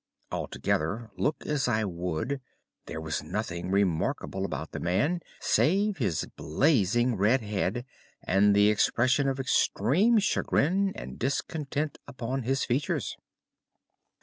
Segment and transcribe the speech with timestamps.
[0.31, 2.41] Altogether, look as I would,
[2.87, 7.85] there was nothing remarkable about the man save his blazing red head,
[8.23, 13.15] and the expression of extreme chagrin and discontent upon his features.